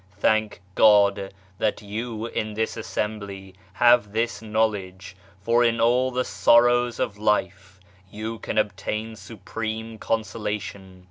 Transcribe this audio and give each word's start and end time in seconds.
Thank 0.17 0.63
God 0.73 1.31
that 1.59 1.83
you 1.83 2.25
in 2.25 2.55
this 2.55 2.75
assembly 2.75 3.53
have 3.73 4.11
this 4.13 4.41
know 4.41 4.65
ledge, 4.65 5.15
for 5.43 5.63
in 5.63 5.79
all 5.79 6.09
the 6.09 6.25
sorrows 6.25 6.99
of 6.99 7.19
life 7.19 7.79
you 8.09 8.39
can 8.39 8.57
obtain 8.57 9.15
supreme 9.15 9.99
consolation. 9.99 10.99